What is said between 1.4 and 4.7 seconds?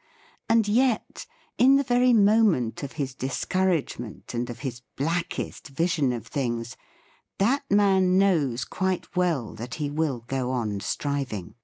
in the very moment of his discouragement and of